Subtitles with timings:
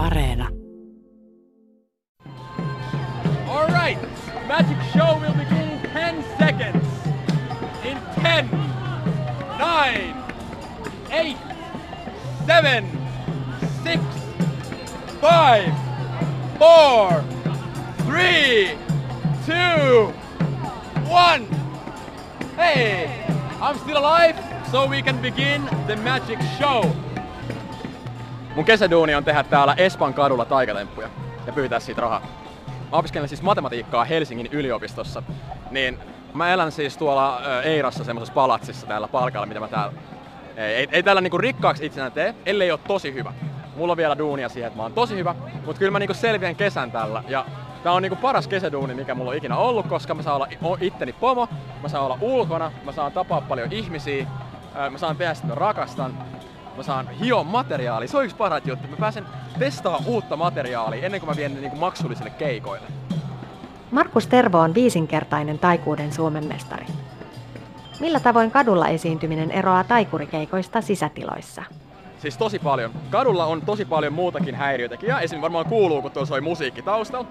[0.00, 0.48] Areena.
[3.50, 4.00] All right,
[4.48, 6.86] magic show will begin in 10 seconds.
[7.84, 8.50] In 10,
[9.58, 10.24] 9,
[11.10, 11.36] 8,
[12.46, 12.86] 7,
[13.82, 14.02] 6,
[15.20, 15.74] 5,
[16.58, 17.24] 4,
[17.98, 18.70] 3,
[19.44, 19.52] 2,
[21.10, 21.46] 1.
[22.56, 23.26] Hey,
[23.60, 24.36] I'm still alive,
[24.70, 26.90] so we can begin the magic show.
[28.60, 31.08] Mun kesäduuni on tehdä täällä Espan kadulla taikatemppuja
[31.46, 32.20] ja pyytää siitä rahaa.
[32.92, 35.22] Mä opiskelen siis matematiikkaa Helsingin yliopistossa,
[35.70, 35.98] niin
[36.34, 39.92] mä elän siis tuolla Eirassa semmoisessa palatsissa täällä palkalla, mitä mä täällä...
[40.56, 43.32] Ei, ei, ei täällä niinku rikkaaksi itsenä tee, ellei ole tosi hyvä.
[43.76, 45.34] Mulla on vielä duunia siihen, että mä oon tosi hyvä,
[45.66, 47.24] mutta kyllä mä niinku selviän kesän tällä.
[47.28, 47.44] Ja
[47.82, 51.12] tää on niinku paras kesäduuni, mikä mulla on ikinä ollut, koska mä saan olla itteni
[51.12, 51.48] pomo,
[51.82, 54.26] mä saan olla ulkona, mä saan tapaa paljon ihmisiä,
[54.90, 56.14] mä saan tehdä sitä rakastan,
[56.76, 58.08] mä saan hio materiaali.
[58.08, 58.88] Se on yksi parat juttu.
[58.88, 59.26] Mä pääsen
[59.58, 62.86] testaamaan uutta materiaalia ennen kuin mä vien ne niin kuin maksullisille keikoille.
[63.90, 66.86] Markus Tervo on viisinkertainen taikuuden Suomen mestari.
[68.00, 71.62] Millä tavoin kadulla esiintyminen eroaa taikurikeikoista sisätiloissa?
[72.18, 72.90] Siis tosi paljon.
[73.10, 75.20] Kadulla on tosi paljon muutakin häiriötekijää.
[75.20, 77.28] Esimerkiksi varmaan kuuluu, kun tuolla soi musiikki taustalla.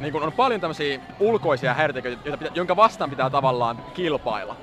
[0.00, 4.56] Niin kun on paljon tämmöisiä ulkoisia häiriötekijöitä, jonka vastaan pitää tavallaan kilpailla.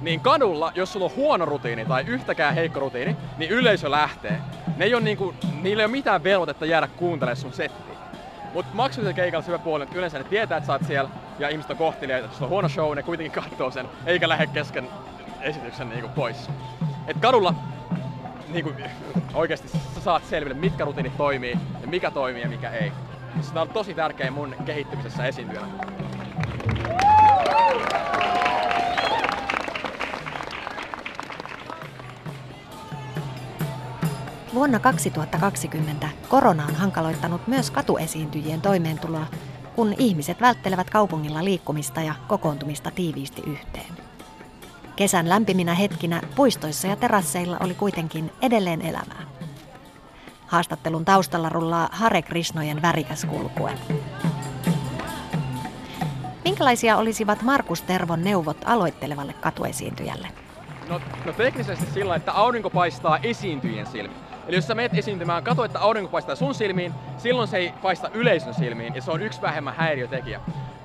[0.00, 4.40] Niin kadulla, jos sulla on huono rutiini tai yhtäkään heikko rutiini, niin yleisö lähtee.
[4.76, 7.96] Ne ei ole niinku, niillä ei ole mitään velvoitetta jäädä kuuntelemaan sun settiä.
[8.54, 11.48] Mutta maksullisella keikalla se hyvä puoli, että yleensä ne tietää, että sä oot siellä ja
[11.48, 14.88] ihmiset on kohtelijoita, että on huono show, ne kuitenkin katsoo sen, eikä lähde kesken
[15.40, 16.50] esityksen niinku pois.
[17.06, 17.54] Et kadulla
[18.48, 18.72] niinku,
[19.34, 22.92] oikeasti sä saat selville, mitkä rutiinit toimii ja mikä toimii ja mikä ei.
[23.40, 25.68] Se on tosi tärkeä mun kehittymisessä esiintyjänä.
[34.56, 39.26] Vuonna 2020 korona on hankaloittanut myös katuesiintyjien toimeentuloa,
[39.74, 43.92] kun ihmiset välttelevät kaupungilla liikkumista ja kokoontumista tiiviisti yhteen.
[44.96, 49.22] Kesän lämpiminä hetkinä puistoissa ja terasseilla oli kuitenkin edelleen elämää.
[50.46, 53.72] Haastattelun taustalla rullaa Hare Krishnojen värikäs kulkue.
[56.44, 60.28] Minkälaisia olisivat Markus Tervon neuvot aloittelevalle katuesiintyjälle?
[60.88, 64.25] No, no teknisesti sillä, että aurinko paistaa esiintyjien silmiin.
[64.46, 68.10] Eli jos sä menet esiintymään, kato, että aurinko paistaa sun silmiin, silloin se ei paista
[68.14, 70.40] yleisön silmiin, ja se on yksi vähemmän häiriötekijä.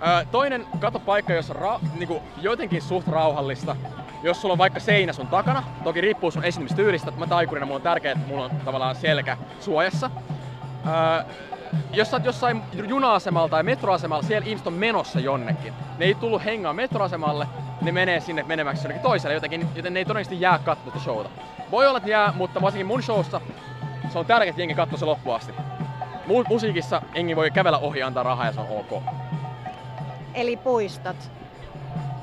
[0.07, 3.75] Öö, toinen, kato paikka, on ra- niinku, jotenkin suht rauhallista.
[4.23, 7.81] Jos sulla on vaikka seinä sun takana, toki riippuu sun esiintymistyylistä, mä taikurina mulla on
[7.81, 10.09] tärkeää, että mulla on tavallaan selkä suojassa.
[10.88, 11.23] Öö,
[11.93, 15.73] jos sä oot jossain juna-asemalla tai metroasemalla, siellä ihmiset on menossa jonnekin.
[15.97, 17.47] Ne ei tullut hengaa metroasemalle,
[17.81, 21.29] ne menee sinne menemäksi jonnekin toiselle jotenkin, joten ne ei todennäköisesti jää katsomaan showta.
[21.72, 23.41] Voi olla, että jää, mutta varsinkin mun showssa
[24.11, 25.53] se on tärkeää, että jengi katsoo se loppuun asti.
[26.27, 29.03] Mu- musiikissa jengi voi kävellä ohi ja antaa rahaa ja se on ok.
[30.33, 31.31] Eli puistot?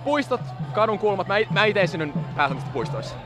[0.04, 0.40] Puistot,
[0.72, 1.26] kadun kulmat.
[1.28, 3.16] Mä, mä itse esiinnyn pääsemistä puistoissa.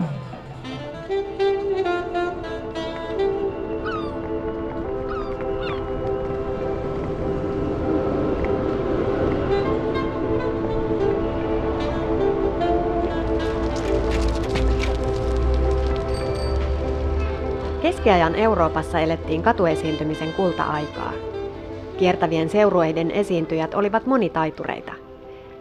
[18.02, 21.12] Keskiajan Euroopassa elettiin katuesiintymisen kulta-aikaa.
[21.98, 24.92] Kiertävien seurueiden esiintyjät olivat monitaitureita.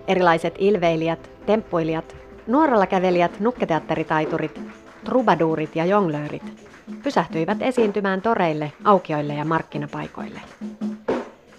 [0.08, 2.16] Erilaiset ilveilijät, temppuilijat,
[2.48, 4.62] nuoralla kävelijät, nukketeatteritaiturit,
[5.04, 6.44] trubaduurit ja jonglöörit
[7.04, 10.40] pysähtyivät esiintymään toreille, aukioille ja markkinapaikoille.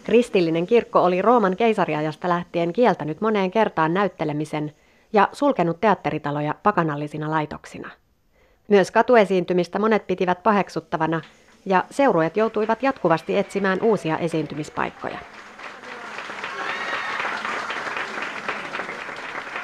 [0.05, 4.73] Kristillinen kirkko oli Rooman keisariajasta lähtien kieltänyt moneen kertaan näyttelemisen
[5.13, 7.91] ja sulkenut teatteritaloja pakanallisina laitoksina.
[8.73, 11.21] Myös katuesiintymistä monet pitivät paheksuttavana
[11.67, 15.19] ja seurueet joutuivat jatkuvasti etsimään uusia esiintymispaikkoja.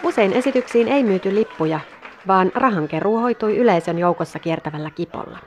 [0.02, 1.80] Usein esityksiin ei myyty lippuja,
[2.26, 5.38] vaan rahankeruu hoitui yleisön joukossa kiertävällä kipolla.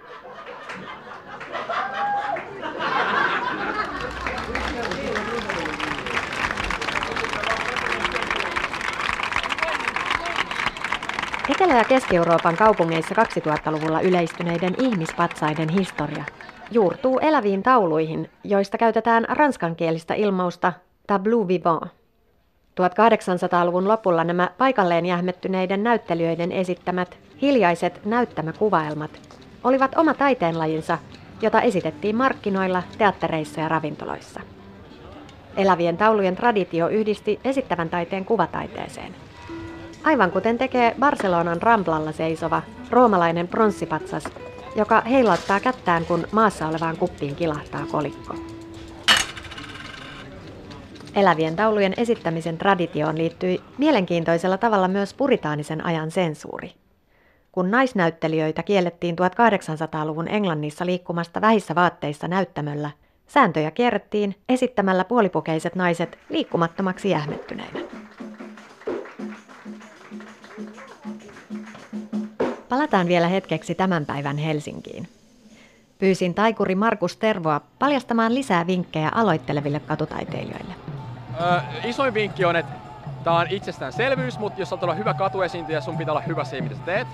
[11.51, 16.23] Etelä- ja Keski-Euroopan kaupungeissa 2000-luvulla yleistyneiden ihmispatsaiden historia
[16.71, 20.73] juurtuu eläviin tauluihin, joista käytetään ranskankielistä ilmausta
[21.07, 21.83] tableau vivant.
[22.81, 29.11] 1800-luvun lopulla nämä paikalleen jähmettyneiden näyttelijöiden esittämät hiljaiset näyttämäkuvaelmat
[29.63, 30.97] olivat oma taiteenlajinsa,
[31.41, 34.39] jota esitettiin markkinoilla, teattereissa ja ravintoloissa.
[35.57, 39.30] Elävien taulujen traditio yhdisti esittävän taiteen kuvataiteeseen.
[40.03, 44.23] Aivan kuten tekee Barcelonan Ramblalla seisova roomalainen pronssipatsas
[44.75, 48.35] joka heilauttaa kättään, kun maassa olevaan kuppiin kilahtaa kolikko.
[51.15, 56.73] Elävien taulujen esittämisen traditioon liittyi mielenkiintoisella tavalla myös puritaanisen ajan sensuuri.
[57.51, 62.91] Kun naisnäyttelijöitä kiellettiin 1800-luvun Englannissa liikkumasta vähissä vaatteissa näyttämöllä,
[63.27, 67.79] sääntöjä kierrettiin esittämällä puolipukeiset naiset liikkumattomaksi jähmettyneinä.
[72.71, 75.07] Palataan vielä hetkeksi tämän päivän Helsinkiin.
[75.99, 80.73] Pyysin taikuri Markus Tervoa paljastamaan lisää vinkkejä aloitteleville katutaiteilijoille.
[81.41, 82.73] Ö, isoin vinkki on, että
[83.23, 86.79] tämä on itsestäänselvyys, mutta jos olet olla hyvä katuesiintyjä, sun pitää olla hyvä siinä, mitä
[86.79, 87.07] sä teet.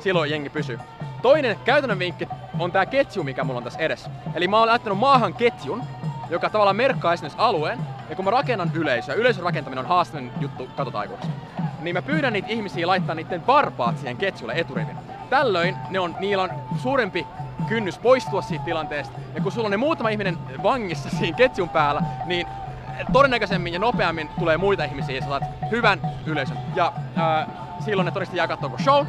[0.00, 0.78] Silloin jengi pysyy.
[1.22, 2.28] Toinen käytännön vinkki
[2.58, 4.10] on tämä ketju, mikä mulla on tässä edessä.
[4.34, 5.82] Eli mä oon laittanut maahan ketjun,
[6.30, 7.78] joka tavallaan merkkaa esimerkiksi alueen.
[8.10, 11.32] Ja kun mä rakennan yleisöä, yleisön rakentaminen on haastavin juttu katutaikuudessa,
[11.80, 15.03] niin mä pyydän niitä ihmisiä laittaa niiden varpaat siihen ketjulle eturivin.
[15.34, 16.50] Tällöin ne on, niillä on
[16.82, 17.26] suurempi
[17.68, 19.18] kynnys poistua siitä tilanteesta.
[19.34, 22.46] Ja kun sulla on ne muutama ihminen vangissa siinä ketjun päällä, niin
[23.12, 26.56] todennäköisemmin ja nopeammin tulee muita ihmisiä ja saat hyvän yleisön.
[26.74, 27.46] Ja ää,
[27.80, 29.06] silloin ne todennäköisesti jää koko show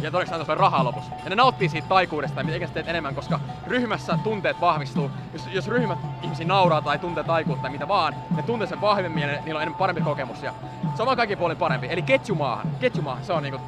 [0.00, 1.12] ja todennäköisesti antaa rahaa lopussa.
[1.24, 5.10] Ja ne nauttii siitä taikuudesta, eikä teet enemmän, koska ryhmässä tunteet vahvistuu.
[5.32, 9.22] Jos, jos ryhmä ihmisi nauraa tai tuntee taikuutta tai mitä vaan, ne tuntee sen vahvemmin
[9.22, 10.42] ja ne, niillä on enemmän parempi kokemus.
[10.42, 10.54] Ja
[10.94, 11.86] se on vaan kaikki puolin parempi.
[11.90, 12.66] Eli ketjumaahan.
[12.80, 13.60] Ketjumaahan, se on niinku,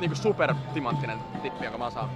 [0.00, 2.10] niinku super timanttinen tippi, jonka mä saan.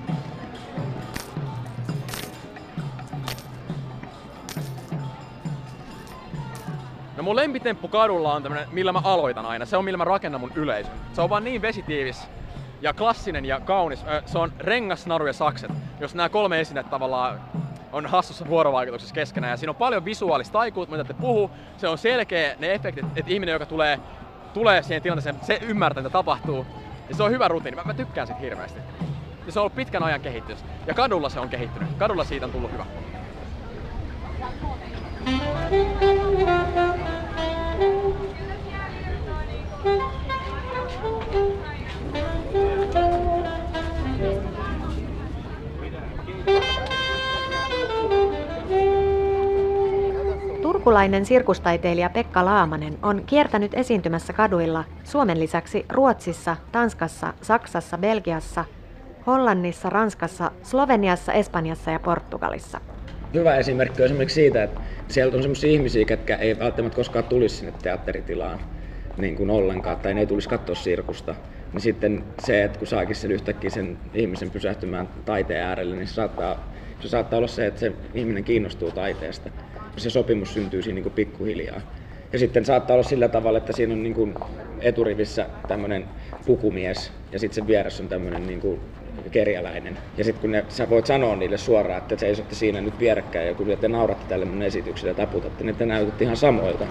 [7.16, 9.64] No mun lempitemppu kadulla on tämmönen, millä mä aloitan aina.
[9.64, 10.94] Se on millä mä rakennan mun yleisön.
[11.12, 12.28] Se on vaan niin vesitiivis
[12.82, 14.04] ja klassinen ja kaunis.
[14.26, 15.70] Se on rengas, naru ja sakset.
[16.00, 17.40] Jos nämä kolme esinettä tavallaan
[17.92, 19.50] on hassussa vuorovaikutuksessa keskenään.
[19.50, 21.50] Ja siinä on paljon visuaalista taikuutta, mitä te puhuu.
[21.76, 24.00] Se on selkeä ne efektit, että ihminen, joka tulee,
[24.54, 26.66] tulee siihen tilanteeseen, se ymmärtää, mitä tapahtuu.
[27.08, 27.76] Ja se on hyvä rutiini.
[27.76, 28.80] Mä, mä tykkään siitä hirveästi.
[29.46, 30.64] Ja se on ollut pitkän ajan kehitys.
[30.86, 31.88] Ja kadulla se on kehittynyt.
[31.98, 32.84] Kadulla siitä on tullut hyvä.
[50.84, 58.64] Turkulainen sirkustaiteilija Pekka Laamanen on kiertänyt esiintymässä kaduilla Suomen lisäksi Ruotsissa, Tanskassa, Saksassa, Belgiassa,
[59.26, 62.80] Hollannissa, Ranskassa, Sloveniassa, Espanjassa ja Portugalissa.
[63.34, 67.56] Hyvä esimerkki on esimerkiksi siitä, että sieltä on sellaisia ihmisiä, jotka ei välttämättä koskaan tulisi
[67.56, 68.58] sinne teatteritilaan
[69.16, 71.34] niin kuin ollenkaan, tai ne ei tulisi katsoa sirkusta.
[71.72, 76.14] Niin sitten se, että kun saakin sen yhtäkkiä sen ihmisen pysähtymään taiteen äärelle, niin se
[76.14, 76.73] saattaa,
[77.04, 79.50] se saattaa olla se, että se ihminen kiinnostuu taiteesta
[79.96, 81.80] se sopimus syntyy siinä niin pikkuhiljaa.
[82.32, 84.34] Ja sitten saattaa olla sillä tavalla, että siinä on niin kuin
[84.80, 86.04] eturivissä tämmöinen
[86.46, 88.80] pukumies ja sitten sen vieressä on tämmöinen niin kuin
[89.30, 89.98] kerjäläinen.
[90.16, 93.54] Ja sitten kun ne, sä voit sanoa niille suoraan, että seisotte siinä nyt vierekkäin ja
[93.54, 96.84] kun te nauratte tälle mun esitykselle ja taputatte, niin te näytätte ihan samoilta.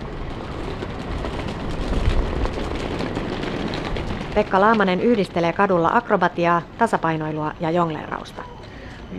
[4.35, 8.52] Pekka Laamanen yhdistelee kadulla akrobatiaa, tasapainoilua ja jongleerausta.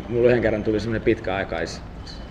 [0.08, 1.82] Mulla yhden kerran tuli semmoinen pitkäaikais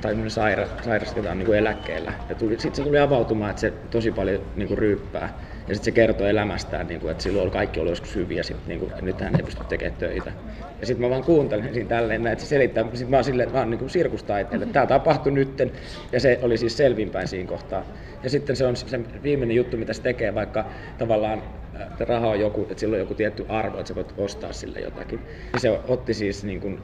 [0.01, 2.13] tai saira, sairas, joka on niin kuin eläkkeellä.
[2.29, 5.39] Ja sitten se tuli avautumaan, että se tosi paljon niin kuin ryyppää.
[5.67, 8.79] Ja sitten se kertoo elämästään, niin kuin, että silloin kaikki oli joskus hyviä, sit, niin
[8.79, 10.31] kuin, nyt hän ei pysty tekemään töitä.
[10.79, 12.83] Ja sitten mä vaan kuuntelen siinä tälleen, että se selittää.
[12.83, 15.71] Sitten mä oon silleen, että mä oon niin sirkustaiteilija, tämä tapahtui nytten,
[16.11, 17.85] ja se oli siis selvinpäin siinä kohtaa.
[18.23, 20.65] Ja sitten se on se viimeinen juttu, mitä se tekee, vaikka
[20.97, 21.43] tavallaan
[21.81, 24.79] että raha on joku, että sillä on joku tietty arvo, että sä voit ostaa sille
[24.79, 25.19] jotakin.
[25.53, 26.81] Ja se otti siis niin kuin,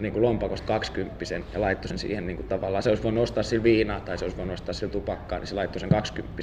[0.00, 3.42] niin kuin lompakosta 20 ja laittoi sen siihen niin kuin tavallaan, se olisi voinut ostaa
[3.42, 6.42] sillä viinaa tai se olisi voinut ostaa sillä tupakkaa, niin se laittoi sen 20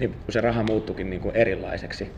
[0.00, 2.10] Niin se raha muuttukin niin kuin erilaiseksi.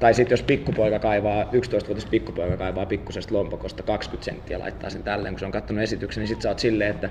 [0.00, 5.34] Tai sitten jos pikkupoika kaivaa, 11-vuotias pikkupoika kaivaa pikkusesta lompakosta 20 senttiä laittaa sen tälleen,
[5.34, 7.10] kun se on katsonut esityksen, niin sitten sä oot silleen, että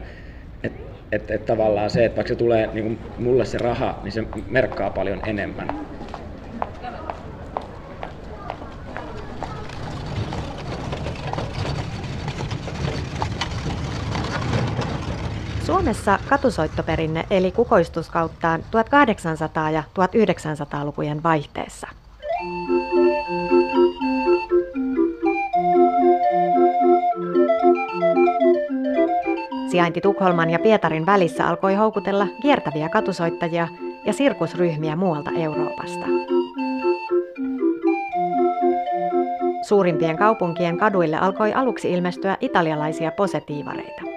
[0.63, 0.79] että
[1.11, 4.89] et, et tavallaan se, että vaikka se tulee niin mulle se raha, niin se merkkaa
[4.89, 5.87] paljon enemmän.
[15.79, 21.87] Suomessa katusoittoperinne eli kukoistuskauttaan 1800- ja 1900-lukujen vaihteessa.
[29.71, 33.67] Sijainti Tukholman ja Pietarin välissä alkoi houkutella kiertäviä katusoittajia
[34.05, 36.05] ja sirkusryhmiä muualta Euroopasta.
[39.61, 44.08] Suurimpien kaupunkien kaduille alkoi aluksi ilmestyä italialaisia posetiivareita.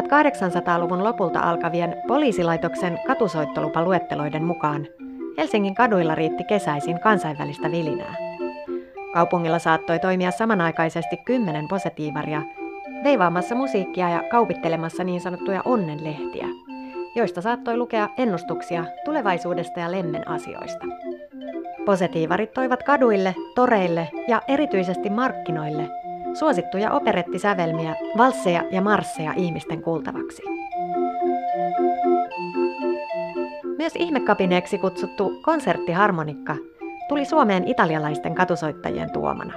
[0.00, 4.86] 1800-luvun lopulta alkavien poliisilaitoksen katusoittolupaluetteloiden mukaan
[5.38, 8.14] Helsingin kaduilla riitti kesäisin kansainvälistä vilinää.
[9.12, 12.42] Kaupungilla saattoi toimia samanaikaisesti kymmenen positiivaria,
[13.04, 16.46] veivaamassa musiikkia ja kaupittelemassa niin sanottuja onnenlehtiä,
[17.14, 20.86] joista saattoi lukea ennustuksia tulevaisuudesta ja lemmen asioista.
[21.84, 26.03] Positiivarit toivat kaduille, toreille ja erityisesti markkinoille
[26.34, 30.42] suosittuja operettisävelmiä, valsseja ja marsseja ihmisten kuultavaksi.
[33.78, 36.56] Myös ihmekapineeksi kutsuttu konserttiharmonikka
[37.08, 39.54] tuli Suomeen italialaisten katusoittajien tuomana.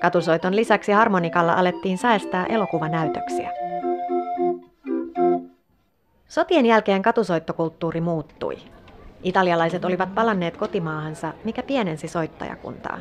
[0.00, 3.52] Katusoiton lisäksi harmonikalla alettiin säästää elokuvanäytöksiä.
[6.28, 8.58] Sotien jälkeen katusoittokulttuuri muuttui.
[9.22, 12.98] Italialaiset olivat palanneet kotimaahansa, mikä pienensi soittajakuntaa.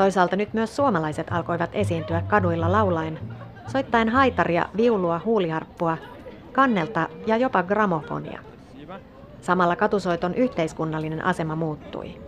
[0.00, 3.18] Toisaalta nyt myös suomalaiset alkoivat esiintyä kaduilla laulaen,
[3.66, 5.96] soittaen haitaria, viulua, huuliharppua,
[6.52, 8.40] kannelta ja jopa gramofonia.
[9.40, 12.20] Samalla katusoiton yhteiskunnallinen asema muuttui.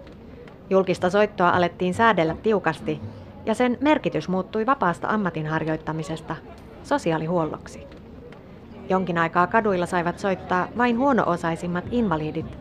[0.70, 3.00] Julkista soittoa alettiin säädellä tiukasti
[3.46, 6.36] ja sen merkitys muuttui vapaasta ammatin harjoittamisesta
[6.82, 7.86] sosiaalihuolloksi.
[8.88, 12.58] Jonkin aikaa kaduilla saivat soittaa vain huono-osaisimmat invalidit,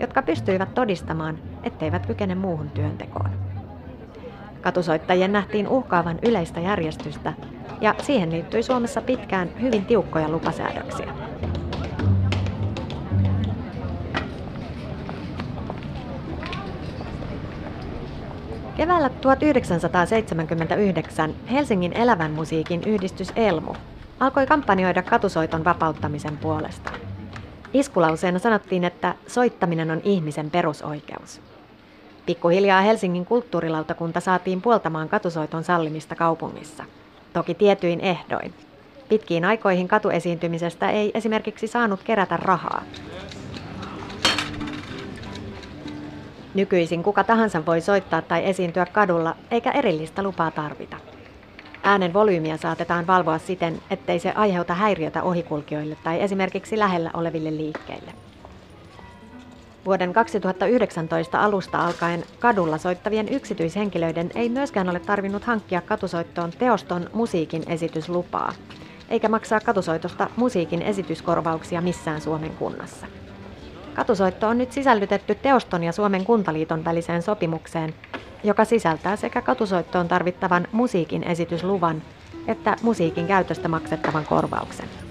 [0.00, 3.43] jotka pystyivät todistamaan, etteivät kykene muuhun työntekoon.
[4.64, 7.32] Katusoittajien nähtiin uhkaavan yleistä järjestystä
[7.80, 11.14] ja siihen liittyi Suomessa pitkään hyvin tiukkoja lupasäädöksiä.
[18.76, 23.74] Keväällä 1979 Helsingin elävän musiikin yhdistys Elmu
[24.20, 26.90] alkoi kampanjoida katusoiton vapauttamisen puolesta.
[27.72, 31.53] Iskulauseena sanottiin, että soittaminen on ihmisen perusoikeus.
[32.26, 36.84] Pikkuhiljaa Helsingin kulttuurilautakunta saatiin puoltamaan katusoiton sallimista kaupungissa.
[37.32, 38.54] Toki tietyin ehdoin.
[39.08, 42.82] Pitkiin aikoihin katuesiintymisestä ei esimerkiksi saanut kerätä rahaa.
[46.54, 50.96] Nykyisin kuka tahansa voi soittaa tai esiintyä kadulla, eikä erillistä lupaa tarvita.
[51.82, 58.12] Äänen volyymiä saatetaan valvoa siten, ettei se aiheuta häiriötä ohikulkijoille tai esimerkiksi lähellä oleville liikkeille.
[59.84, 67.62] Vuoden 2019 alusta alkaen kadulla soittavien yksityishenkilöiden ei myöskään ole tarvinnut hankkia katusoittoon teoston musiikin
[67.66, 68.52] esityslupaa,
[69.08, 73.06] eikä maksaa katusoitosta musiikin esityskorvauksia missään Suomen kunnassa.
[73.94, 77.94] Katusoitto on nyt sisällytetty Teoston ja Suomen kuntaliiton väliseen sopimukseen,
[78.44, 82.02] joka sisältää sekä katusoittoon tarvittavan musiikin esitysluvan
[82.48, 85.03] että musiikin käytöstä maksettavan korvauksen.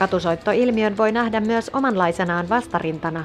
[0.00, 3.24] Katusoittoilmiön voi nähdä myös omanlaisenaan vastarintana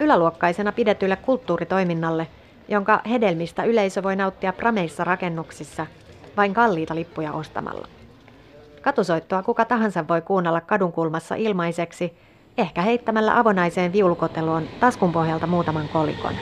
[0.00, 2.26] yläluokkaisena pidetylle kulttuuritoiminnalle,
[2.68, 5.86] jonka hedelmistä yleisö voi nauttia prameissa rakennuksissa
[6.36, 7.88] vain kalliita lippuja ostamalla.
[8.82, 12.12] Katusoittoa kuka tahansa voi kuunnella kadunkulmassa ilmaiseksi,
[12.58, 16.34] ehkä heittämällä avonaiseen viulukoteloon taskun pohjalta muutaman kolikon.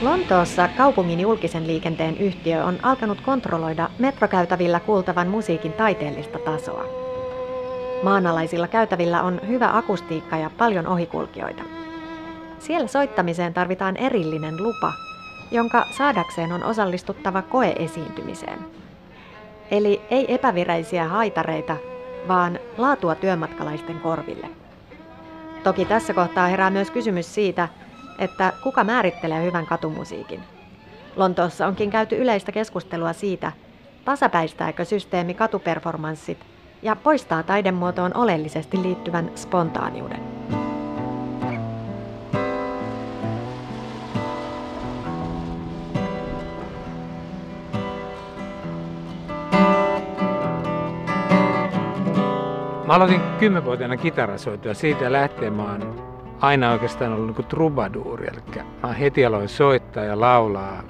[0.00, 6.84] Lontoossa kaupungin julkisen liikenteen yhtiö on alkanut kontrolloida metrokäytävillä kuultavan musiikin taiteellista tasoa.
[8.02, 11.62] Maanalaisilla käytävillä on hyvä akustiikka ja paljon ohikulkijoita.
[12.58, 14.92] Siellä soittamiseen tarvitaan erillinen lupa,
[15.50, 18.58] jonka saadakseen on osallistuttava koeesiintymiseen.
[19.70, 21.76] Eli ei epävireisiä haitareita,
[22.28, 24.50] vaan laatua työmatkalaisten korville.
[25.62, 27.68] Toki tässä kohtaa herää myös kysymys siitä,
[28.20, 30.40] että kuka määrittelee hyvän katumusiikin.
[31.16, 33.52] Lontoossa onkin käyty yleistä keskustelua siitä,
[34.04, 36.38] tasapäistääkö systeemi katuperformanssit
[36.82, 40.20] ja poistaa taidemuotoon oleellisesti liittyvän spontaaniuden.
[52.86, 54.74] Mä aloitin kymmenvuotiaana kitarasoitua.
[54.74, 56.09] Siitä lähtien mä oon
[56.40, 58.26] aina oikeastaan ollut niin trubaduuri.
[58.26, 60.82] Eli mä heti aloin soittaa ja laulaa.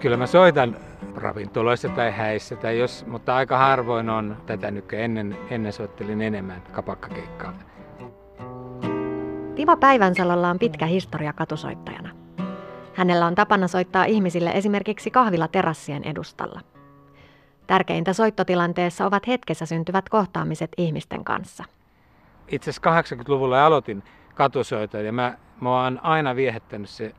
[0.00, 0.76] Kyllä mä soitan
[1.16, 6.62] ravintoloissa tai häissä, tai jos, mutta aika harvoin on tätä nyt ennen, ennen soittelin enemmän
[6.72, 7.52] kapakkakeikkaa.
[9.54, 12.10] Timo Päivänsalolla on pitkä historia katusoittajana.
[12.94, 16.60] Hänellä on tapana soittaa ihmisille esimerkiksi kahvila terassien edustalla.
[17.66, 21.64] Tärkeintä soittotilanteessa ovat hetkessä syntyvät kohtaamiset ihmisten kanssa.
[22.48, 24.02] Itse asiassa 80-luvulla aloitin
[24.34, 27.14] katusoita ja mä, mä oon aina viehättänyt se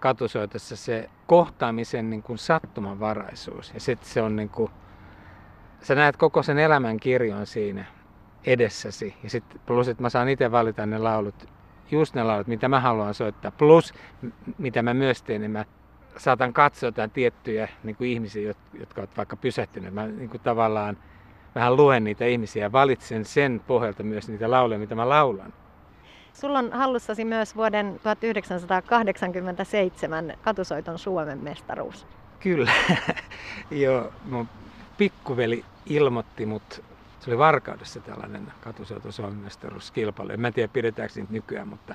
[0.00, 3.74] katusoitossa se kohtaamisen niin kuin sattumanvaraisuus.
[3.74, 4.70] Ja sitten se on niin kuin,
[5.82, 7.84] sä näet koko sen elämän kirjon siinä
[8.44, 9.16] edessäsi.
[9.22, 11.48] Ja sitten plus, että mä saan itse valita ne laulut,
[11.90, 13.50] just ne laulut, mitä mä haluan soittaa.
[13.50, 13.94] Plus,
[14.58, 15.64] mitä mä myös teen, niin mä
[16.16, 19.94] saatan katsoa jotain tiettyjä niin kuin ihmisiä, jotka ovat vaikka pysähtyneet.
[19.94, 20.96] Mä niin kuin tavallaan
[21.54, 25.52] vähän luen niitä ihmisiä ja valitsen sen pohjalta myös niitä lauleja, mitä mä laulan.
[26.32, 32.06] Sulla on hallussasi myös vuoden 1987 katusoiton Suomen mestaruus.
[32.40, 32.72] Kyllä.
[33.70, 34.48] Joo, mun
[34.98, 36.82] pikkuveli ilmoitti mut,
[37.20, 40.30] se oli Varkaudessa tällainen katusoiton Suomen mestaruuskilpailu.
[40.30, 41.94] En mä tiedä pidetäänkö niitä nykyään, mutta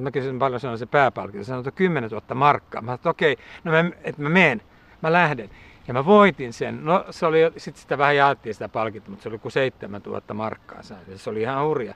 [0.00, 1.44] mä kysyin paljon on se pääpalkinto.
[1.44, 2.82] Sanoin, että 10 000 markkaa.
[2.82, 4.62] Mä että okei, okay, no mä, että mä menen,
[5.02, 5.50] mä lähden.
[5.88, 6.84] Ja mä voitin sen.
[6.84, 10.82] No se oli, sitten sitä vähän jaettiin sitä palkintoa, mutta se oli kuin 7000 markkaa
[10.82, 11.00] sain.
[11.16, 11.94] Se oli ihan hurja.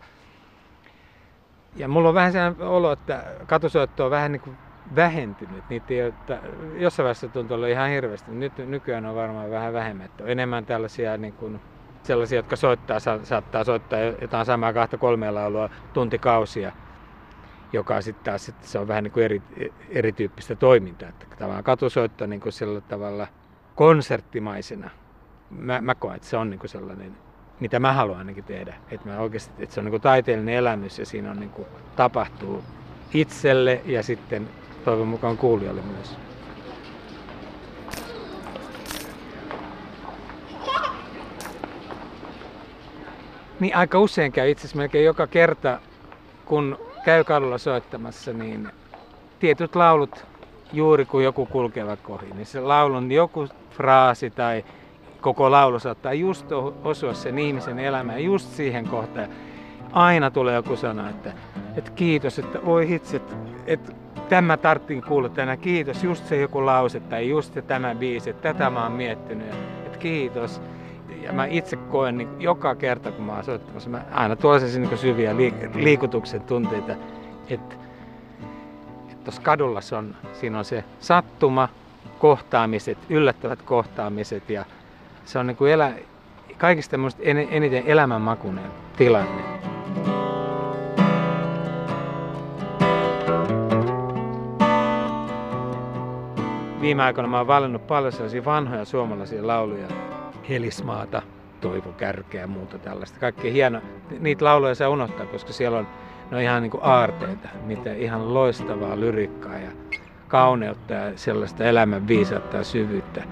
[1.76, 4.56] Ja mulla on vähän sellainen olo, että katusoitto on vähän niin kuin
[4.96, 5.68] vähentynyt.
[5.68, 6.38] Niitä ei ole, että
[6.78, 8.30] jossain vaiheessa tuntuu olla ihan hirveästi.
[8.30, 10.06] Nyt nykyään on varmaan vähän vähemmän.
[10.06, 11.60] Että on enemmän tällaisia niin kuin,
[12.02, 16.72] sellaisia, jotka soittaa, saattaa soittaa jotain samaa kahta kolmea laulua tuntikausia
[17.72, 19.42] joka sitten taas sit se on vähän niin kuin eri,
[19.88, 21.08] erityyppistä toimintaa.
[21.08, 23.26] Että tavallaan katusoitto niin kuin sillä tavalla
[23.74, 24.90] konserttimaisena.
[25.50, 27.16] Mä, mä koen, että se on niin kuin sellainen,
[27.62, 28.74] mitä mä haluan ainakin tehdä.
[28.90, 31.68] Että, mä oikeasti, että se on niin kuin taiteellinen elämys ja siinä on niin kuin,
[31.96, 32.64] tapahtuu
[33.14, 34.48] itselle ja sitten
[34.84, 36.16] toivon mukaan kuulijalle myös.
[43.60, 45.78] Niin aika usein käy itse asiassa melkein joka kerta,
[46.44, 48.68] kun käy kadulla soittamassa, niin
[49.38, 50.26] tietyt laulut,
[50.72, 54.64] juuri kun joku kulkee ohi, niin se laulun joku fraasi tai
[55.22, 56.46] koko laulu saattaa just
[56.84, 59.28] osua sen ihmisen elämään just siihen kohtaan.
[59.92, 61.32] Aina tulee joku sana, että,
[61.76, 63.34] että kiitos, että voi hitsi, että,
[63.66, 63.92] että
[64.28, 68.52] tämä tarttiin kuulla tänään, kiitos, just se joku lause tai just se tämä biisi, että
[68.52, 69.46] tätä mä oon miettinyt,
[69.86, 70.62] että kiitos.
[71.22, 74.98] Ja mä itse koen niin joka kerta, kun mä oon soittamassa, mä aina tuon niin
[74.98, 75.36] syviä
[75.74, 76.92] liikutuksen tunteita,
[77.48, 77.76] että
[79.24, 81.68] tuossa kadulla se on, siinä on se sattuma,
[82.18, 84.64] kohtaamiset, yllättävät kohtaamiset ja
[85.24, 85.92] se on niin kuin elä,
[86.58, 88.64] kaikista en, eniten elämänmakuinen
[88.96, 89.42] tilanne.
[96.80, 99.86] Viime aikoina mä oon valinnut paljon sellaisia vanhoja suomalaisia lauluja,
[100.48, 101.22] Helismaata,
[101.60, 103.20] Toivo Kärkeä ja muuta tällaista.
[103.20, 103.80] Kaikki hieno.
[104.20, 105.86] Niitä lauloja saa unohtaa, koska siellä on,
[106.30, 109.70] ne on ihan niin kuin aarteita, niitä ihan loistavaa lyrikkaa ja
[110.28, 113.22] kauneutta ja sellaista elämän viisautta ja syvyyttä.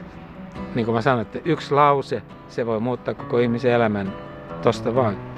[0.74, 4.12] Niin kuin mä sanoin, että yksi lause, se voi muuttaa koko ihmisen elämän
[4.62, 5.29] tosta vaan.